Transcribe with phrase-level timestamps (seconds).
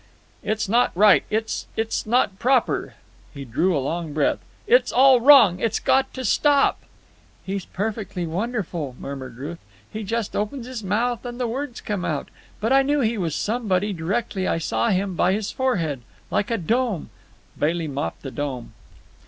[0.41, 1.23] "It—it's not right.
[1.29, 2.95] It—it's not proper."
[3.35, 4.39] He drew a long breath.
[4.65, 5.59] "It's all wrong.
[5.59, 6.81] It's got to stop."
[7.45, 9.59] "He's perfectly wonderful!" murmured Ruth.
[9.93, 12.29] "He just opens his mouth and the words come out.
[12.59, 16.01] But I knew he was somebody, directly I saw him, by his forehead.
[16.31, 17.11] Like a dome!"
[17.59, 18.73] Bailey mopped the dome.